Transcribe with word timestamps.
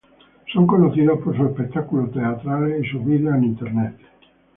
Son 0.51 0.65
conocidos 0.65 1.19
por 1.23 1.37
sus 1.37 1.45
espectáculos 1.51 2.11
teatrales 2.11 2.83
y 2.83 2.89
sus 2.89 3.05
vídeos 3.05 3.35
en 3.35 3.43
internet. 3.43 3.99